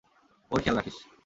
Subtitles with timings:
[0.51, 0.97] ওর খেয়াল রাখিস।